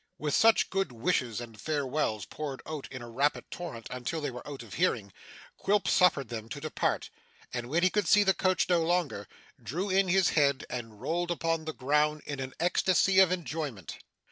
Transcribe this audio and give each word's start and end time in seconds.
With 0.17 0.33
such 0.33 0.71
good 0.71 0.91
wishes 0.91 1.39
and 1.39 1.61
farewells, 1.61 2.25
poured 2.25 2.63
out 2.65 2.87
in 2.89 3.03
a 3.03 3.07
rapid 3.07 3.45
torrent 3.51 3.85
until 3.91 4.19
they 4.19 4.31
were 4.31 4.41
out 4.47 4.63
of 4.63 4.73
hearing, 4.73 5.13
Quilp 5.57 5.87
suffered 5.87 6.29
them 6.29 6.49
to 6.49 6.59
depart; 6.59 7.11
and 7.53 7.69
when 7.69 7.83
he 7.83 7.91
could 7.91 8.07
see 8.07 8.23
the 8.23 8.33
coach 8.33 8.67
no 8.67 8.81
longer, 8.81 9.27
drew 9.61 9.91
in 9.91 10.07
his 10.07 10.29
head, 10.29 10.65
and 10.71 10.99
rolled 10.99 11.29
upon 11.29 11.65
the 11.65 11.71
ground 11.73 12.23
in 12.25 12.39
an 12.39 12.55
ecstacy 12.59 13.19
of 13.19 13.31
enjoyment. 13.31 13.99